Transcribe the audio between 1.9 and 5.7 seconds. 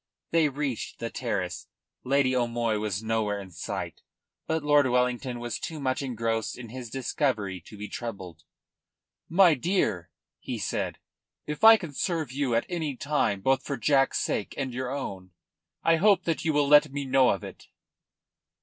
Lady O'Moy was nowhere in sight. But Lord Wellington was